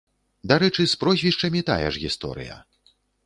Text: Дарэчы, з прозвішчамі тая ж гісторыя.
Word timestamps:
Дарэчы, 0.51 0.85
з 0.93 0.97
прозвішчамі 1.03 1.61
тая 1.69 1.87
ж 1.97 2.05
гісторыя. 2.07 2.57